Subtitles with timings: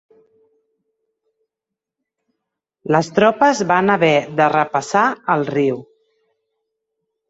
[2.97, 5.07] Les tropes van haver de repassar
[5.39, 5.83] el riu.